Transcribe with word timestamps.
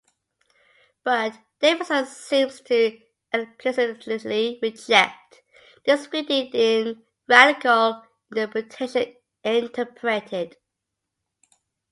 But 1.03 1.37
Davidson 1.59 2.07
seems 2.07 2.59
to 2.61 2.99
explicitly 3.31 4.57
reject 4.59 5.43
this 5.85 6.09
reading 6.11 6.49
in 6.55 7.03
"Radical 7.27 8.03
Interpretation 8.31 9.15
Interpreted". 9.43 10.57